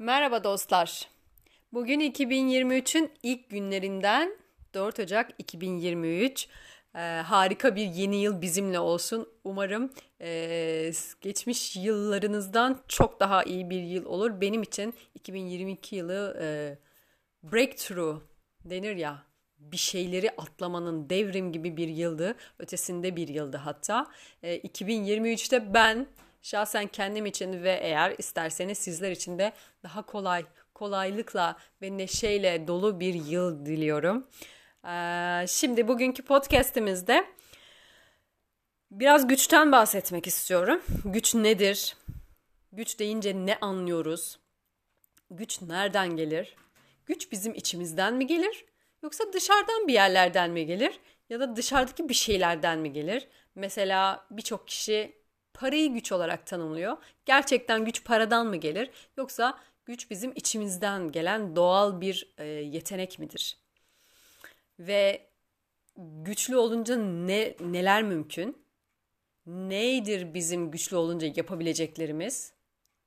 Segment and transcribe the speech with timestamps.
[0.00, 1.08] Merhaba dostlar.
[1.72, 4.36] Bugün 2023'ün ilk günlerinden
[4.74, 6.48] 4 Ocak 2023.
[6.94, 9.28] Ee, harika bir yeni yıl bizimle olsun.
[9.44, 9.90] Umarım
[10.20, 14.40] e, geçmiş yıllarınızdan çok daha iyi bir yıl olur.
[14.40, 16.78] Benim için 2022 yılı e,
[17.42, 18.20] breakthrough
[18.64, 19.22] denir ya
[19.58, 22.34] bir şeyleri atlamanın devrim gibi bir yıldı.
[22.58, 24.06] Ötesinde bir yıldı hatta.
[24.42, 26.06] E, 2023'te ben
[26.42, 29.52] şahsen kendim için ve eğer isterseniz sizler için de
[29.82, 34.26] daha kolay, kolaylıkla ve neşeyle dolu bir yıl diliyorum.
[34.84, 37.24] Ee, şimdi bugünkü podcastimizde
[38.90, 40.82] biraz güçten bahsetmek istiyorum.
[41.04, 41.96] Güç nedir?
[42.72, 44.38] Güç deyince ne anlıyoruz?
[45.30, 46.56] Güç nereden gelir?
[47.06, 48.64] Güç bizim içimizden mi gelir?
[49.02, 51.00] Yoksa dışarıdan bir yerlerden mi gelir?
[51.30, 53.28] Ya da dışarıdaki bir şeylerden mi gelir?
[53.54, 55.17] Mesela birçok kişi
[55.58, 56.96] parayı güç olarak tanımlıyor.
[57.26, 63.58] Gerçekten güç paradan mı gelir yoksa güç bizim içimizden gelen doğal bir e, yetenek midir?
[64.78, 65.26] Ve
[65.96, 68.56] güçlü olunca ne neler mümkün?
[69.46, 72.52] Neydir bizim güçlü olunca yapabileceklerimiz?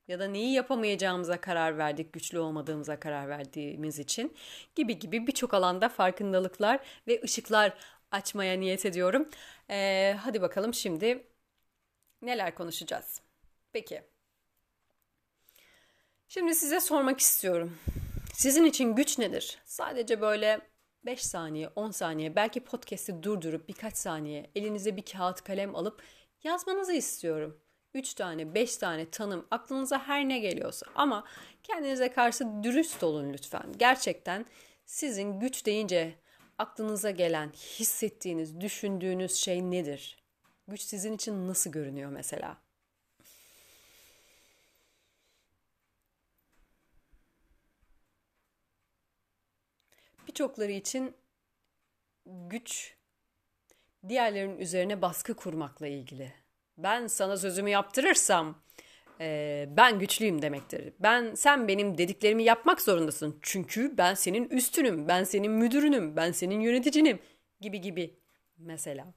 [0.07, 4.33] Ya da neyi yapamayacağımıza karar verdik, güçlü olmadığımıza karar verdiğimiz için
[4.75, 7.73] gibi gibi birçok alanda farkındalıklar ve ışıklar
[8.11, 9.29] açmaya niyet ediyorum.
[9.69, 11.23] Ee, hadi bakalım şimdi
[12.21, 13.21] neler konuşacağız?
[13.73, 14.03] Peki.
[16.27, 17.77] Şimdi size sormak istiyorum.
[18.33, 19.59] Sizin için güç nedir?
[19.65, 20.61] Sadece böyle
[21.05, 26.03] 5 saniye, 10 saniye, belki podcast'i durdurup birkaç saniye elinize bir kağıt kalem alıp
[26.43, 27.61] yazmanızı istiyorum.
[27.93, 31.23] 3 tane, 5 tane tanım, aklınıza her ne geliyorsa ama
[31.63, 33.73] kendinize karşı dürüst olun lütfen.
[33.77, 34.45] Gerçekten
[34.85, 36.15] sizin güç deyince
[36.57, 40.20] aklınıza gelen, hissettiğiniz, düşündüğünüz şey nedir?
[40.67, 42.57] Güç sizin için nasıl görünüyor mesela?
[50.27, 51.15] Birçokları için
[52.25, 52.95] güç
[54.09, 56.33] diğerlerinin üzerine baskı kurmakla ilgili.
[56.77, 58.61] Ben sana sözümü yaptırırsam
[59.19, 60.93] e, ben güçlüyüm demektir.
[60.99, 63.39] Ben sen benim dediklerimi yapmak zorundasın.
[63.41, 67.19] Çünkü ben senin üstünüm, ben senin müdürünüm, ben senin yöneticinim
[67.61, 68.19] gibi gibi
[68.57, 69.13] mesela.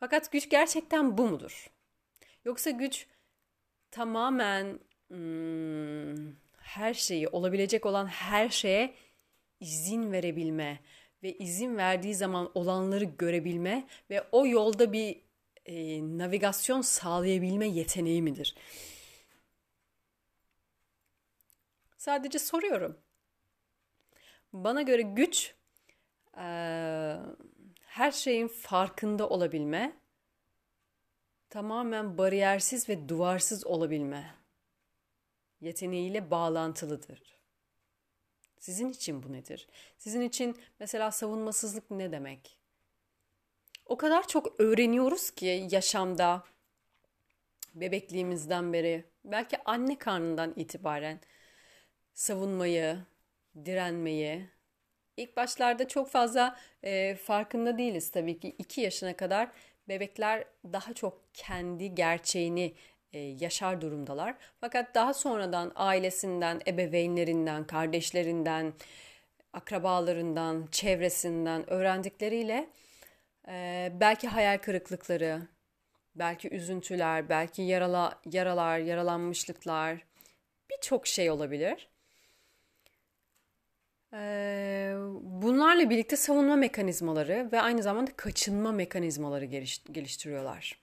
[0.00, 1.70] Fakat güç gerçekten bu mudur?
[2.44, 3.06] Yoksa güç
[3.90, 4.78] tamamen
[5.08, 8.94] hmm, her şeyi, olabilecek olan her şeye
[9.60, 10.80] izin verebilme
[11.22, 15.20] ve izin verdiği zaman olanları görebilme ve o yolda bir
[15.66, 18.54] e, navigasyon sağlayabilme yeteneği midir?
[21.98, 22.98] Sadece soruyorum.
[24.52, 25.54] Bana göre güç
[26.36, 26.46] e,
[28.00, 29.96] her şeyin farkında olabilme,
[31.50, 34.34] tamamen bariyersiz ve duvarsız olabilme
[35.60, 37.38] yeteneğiyle bağlantılıdır.
[38.58, 39.68] Sizin için bu nedir?
[39.98, 42.58] Sizin için mesela savunmasızlık ne demek?
[43.86, 46.44] O kadar çok öğreniyoruz ki yaşamda
[47.74, 51.20] bebekliğimizden beri, belki anne karnından itibaren
[52.14, 52.98] savunmayı,
[53.64, 54.48] direnmeyi,
[55.16, 58.54] İlk başlarda çok fazla e, farkında değiliz tabii ki.
[58.58, 59.48] 2 yaşına kadar
[59.88, 62.74] bebekler daha çok kendi gerçeğini
[63.12, 64.34] e, yaşar durumdalar.
[64.60, 68.72] Fakat daha sonradan ailesinden, ebeveynlerinden, kardeşlerinden,
[69.52, 72.68] akrabalarından, çevresinden öğrendikleriyle
[73.48, 75.42] e, belki hayal kırıklıkları,
[76.14, 79.98] belki üzüntüler, belki yarala, yaralar, yaralanmışlıklar
[80.70, 81.88] birçok şey olabilir.
[84.12, 89.44] Ee, bunlarla birlikte savunma mekanizmaları ve aynı zamanda kaçınma mekanizmaları
[89.92, 90.80] geliştiriyorlar.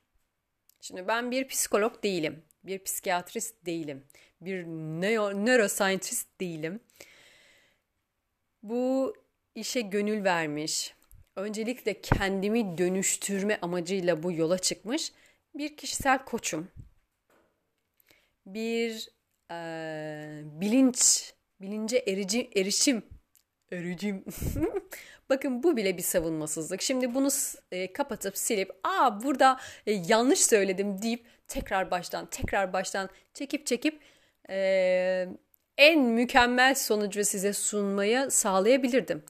[0.81, 4.03] Şimdi ben bir psikolog değilim, bir psikiyatrist değilim,
[4.41, 4.65] bir
[5.45, 6.79] neuroscientist değilim.
[8.63, 9.15] Bu
[9.55, 10.93] işe gönül vermiş,
[11.35, 15.11] öncelikle kendimi dönüştürme amacıyla bu yola çıkmış
[15.55, 16.67] bir kişisel koçum.
[18.45, 19.09] Bir
[19.51, 19.55] e,
[20.43, 23.03] bilinç, bilince erici, erişim
[23.71, 24.25] Ericim.
[25.29, 26.81] Bakın bu bile bir savunmasızlık.
[26.81, 27.29] Şimdi bunu
[27.71, 34.01] e, kapatıp silip aa burada e, yanlış söyledim deyip tekrar baştan tekrar baştan çekip çekip
[34.49, 35.27] e,
[35.77, 39.23] en mükemmel sonucu size sunmaya sağlayabilirdim.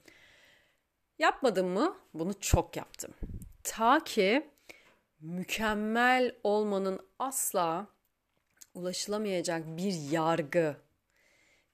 [1.18, 1.96] Yapmadım mı?
[2.14, 3.14] Bunu çok yaptım.
[3.62, 4.50] Ta ki
[5.20, 7.86] mükemmel olmanın asla
[8.74, 10.76] ulaşılamayacak bir yargı,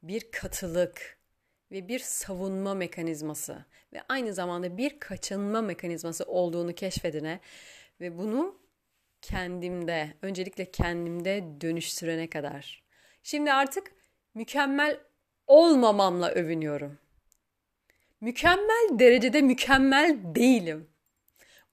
[0.02, 1.13] bir katılık,
[1.74, 7.40] ve bir savunma mekanizması ve aynı zamanda bir kaçınma mekanizması olduğunu keşfedene
[8.00, 8.58] ve bunu
[9.22, 12.84] kendimde, öncelikle kendimde dönüştürene kadar.
[13.22, 13.92] Şimdi artık
[14.34, 15.00] mükemmel
[15.46, 16.98] olmamamla övünüyorum.
[18.20, 20.90] Mükemmel derecede mükemmel değilim.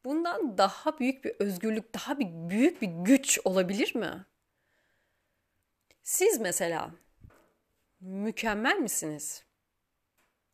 [0.06, 4.25] Bundan daha büyük bir özgürlük, daha bir büyük bir güç olabilir mi?
[6.04, 6.92] Siz mesela
[8.00, 9.50] mükemmel misiniz?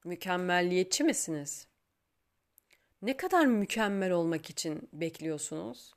[0.07, 1.67] Mükemmelliyetçi misiniz?
[3.01, 5.93] Ne kadar mükemmel olmak için bekliyorsunuz?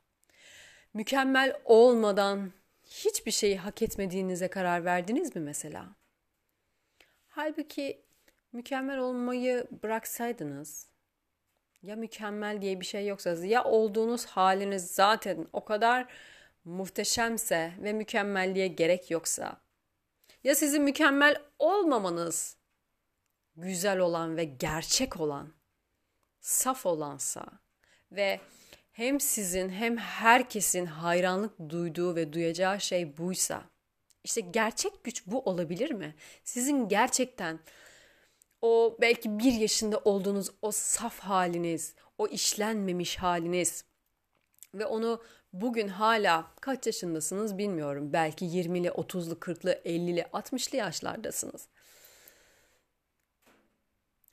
[0.95, 2.53] Mükemmel olmadan
[2.85, 5.87] hiçbir şeyi hak etmediğinize karar verdiniz mi mesela?
[7.29, 8.03] Halbuki
[8.53, 10.89] mükemmel olmayı bıraksaydınız
[11.83, 16.13] ya mükemmel diye bir şey yoksa ya olduğunuz haliniz zaten o kadar
[16.65, 19.61] muhteşemse ve mükemmelliğe gerek yoksa
[20.45, 22.60] ya sizin mükemmel olmamanız
[23.63, 25.53] güzel olan ve gerçek olan
[26.41, 27.45] saf olansa
[28.13, 28.41] ve
[28.93, 33.63] hem sizin hem herkesin hayranlık duyduğu ve duyacağı şey buysa
[34.25, 36.15] işte gerçek güç bu olabilir mi?
[36.45, 37.59] Sizin gerçekten
[38.63, 43.85] o belki bir yaşında olduğunuz o saf haliniz, o işlenmemiş haliniz
[44.75, 45.23] ve onu
[45.53, 48.13] bugün hala kaç yaşındasınız bilmiyorum.
[48.13, 51.69] Belki 20'li, 30'lu, 40'lı, 50'li, 60'lı yaşlardasınız.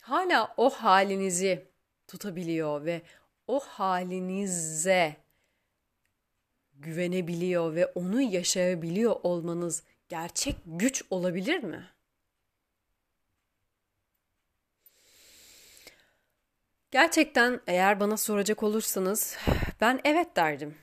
[0.07, 1.65] Hala o halinizi
[2.07, 3.01] tutabiliyor ve
[3.47, 5.15] o halinize
[6.73, 11.89] güvenebiliyor ve onu yaşayabiliyor olmanız gerçek güç olabilir mi?
[16.91, 19.37] Gerçekten eğer bana soracak olursanız
[19.81, 20.77] ben evet derdim.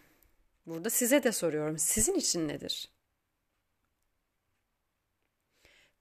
[0.67, 1.79] Burada size de soruyorum.
[1.79, 2.91] Sizin için nedir?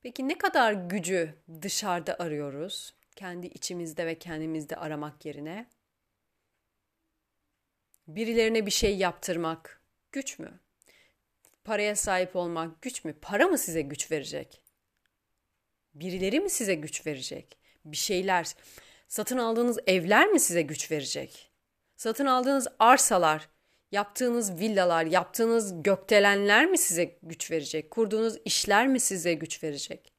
[0.02, 2.94] Peki ne kadar gücü dışarıda arıyoruz?
[3.16, 5.70] Kendi içimizde ve kendimizde aramak yerine.
[8.08, 9.82] Birilerine bir şey yaptırmak
[10.12, 10.60] güç mü?
[11.64, 13.14] Paraya sahip olmak güç mü?
[13.22, 14.62] Para mı size güç verecek?
[15.94, 17.58] Birileri mi size güç verecek?
[17.86, 18.56] Bir şeyler
[19.14, 21.52] Satın aldığınız evler mi size güç verecek?
[21.96, 23.50] Satın aldığınız arsalar,
[23.92, 27.92] yaptığınız villalar, yaptığınız gökdelenler mi size güç verecek?
[27.92, 30.13] Kurduğunuz işler mi size güç verecek?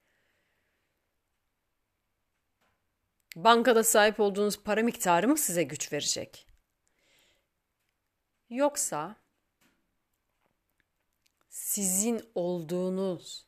[3.37, 6.47] Bankada sahip olduğunuz para miktarı mı size güç verecek?
[8.51, 9.17] Yoksa
[11.49, 13.47] sizin olduğunuz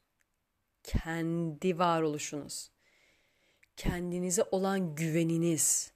[0.82, 2.70] kendi varoluşunuz
[3.76, 5.92] kendinize olan güveniniz,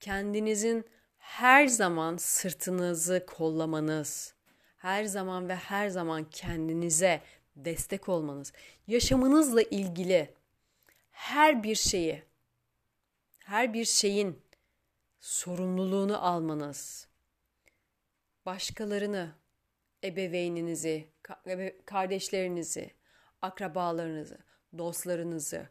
[0.00, 0.84] kendinizin
[1.18, 4.34] her zaman sırtınızı kollamanız,
[4.76, 7.20] her zaman ve her zaman kendinize
[7.56, 8.52] destek olmanız,
[8.86, 10.34] yaşamınızla ilgili
[11.10, 12.22] her bir şeyi,
[13.44, 14.42] her bir şeyin
[15.20, 17.08] sorumluluğunu almanız,
[18.46, 19.34] başkalarını,
[20.04, 21.08] ebeveyninizi,
[21.86, 22.90] kardeşlerinizi,
[23.42, 24.38] akrabalarınızı,
[24.78, 25.68] dostlarınızı,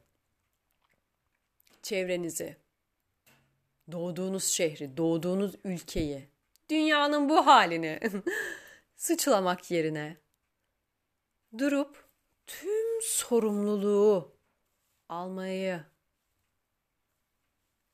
[1.81, 2.57] çevrenizi,
[3.91, 6.27] doğduğunuz şehri, doğduğunuz ülkeyi,
[6.69, 7.99] dünyanın bu halini
[8.95, 10.17] sıçlamak yerine
[11.57, 12.05] durup
[12.47, 14.35] tüm sorumluluğu
[15.09, 15.92] almayı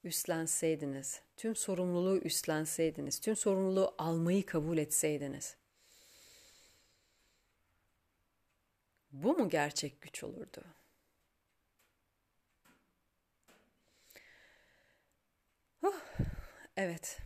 [0.03, 5.57] üstlenseydiniz, tüm sorumluluğu üstlenseydiniz, tüm sorumluluğu almayı kabul etseydiniz.
[9.11, 10.65] Bu mu gerçek güç olurdu?
[16.79, 17.17] Evet.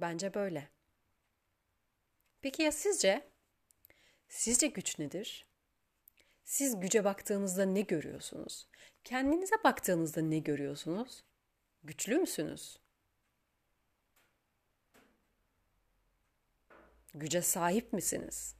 [0.00, 0.68] Bence böyle.
[2.42, 3.30] Peki ya sizce?
[4.28, 5.46] Sizce güç nedir?
[6.44, 8.68] Siz güce baktığınızda ne görüyorsunuz?
[9.04, 11.24] Kendinize baktığınızda ne görüyorsunuz?
[11.84, 12.78] Güçlü müsünüz?
[17.14, 18.56] Güce sahip misiniz?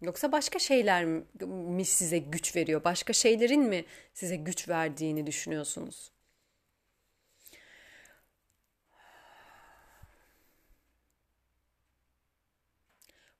[0.00, 2.84] Yoksa başka şeyler mi size güç veriyor?
[2.84, 3.84] Başka şeylerin mi
[4.14, 6.12] size güç verdiğini düşünüyorsunuz?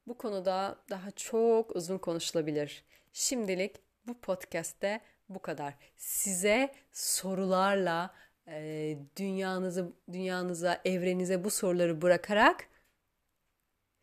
[0.06, 2.84] Bu konuda daha çok uzun konuşulabilir.
[3.12, 5.74] Şimdilik bu podcast'te bu kadar.
[5.96, 8.14] Size sorularla
[8.48, 12.68] e, dünyanızı dünyanıza, evrenize bu soruları bırakarak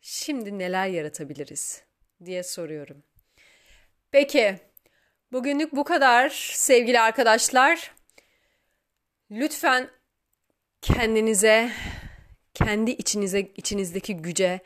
[0.00, 1.82] şimdi neler yaratabiliriz
[2.24, 3.02] diye soruyorum.
[4.10, 4.58] Peki,
[5.32, 7.94] bugünlük bu kadar sevgili arkadaşlar.
[9.30, 9.90] Lütfen
[10.82, 11.70] kendinize,
[12.54, 14.60] kendi içinize, içinizdeki güce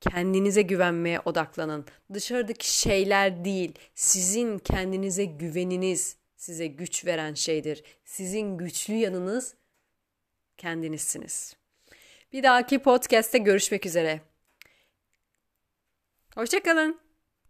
[0.00, 1.86] kendinize güvenmeye odaklanın.
[2.14, 7.82] Dışarıdaki şeyler değil, sizin kendinize güveniniz size güç veren şeydir.
[8.04, 9.54] Sizin güçlü yanınız
[10.56, 11.56] kendinizsiniz.
[12.32, 14.20] Bir dahaki podcast'te görüşmek üzere.
[16.34, 17.05] Hoşçakalın.